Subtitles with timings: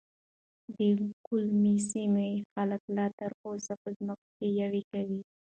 [0.75, 0.79] د
[1.25, 5.21] ګوملې سيمې ځينې خلک لا تر اوسه په ځمکو کې يوې کوي.